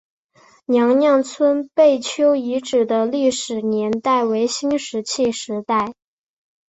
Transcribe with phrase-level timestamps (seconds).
[0.65, 5.93] 娘娘村贝丘遗址的历史年代为新石器时代。